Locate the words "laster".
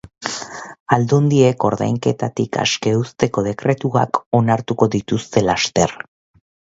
5.49-5.95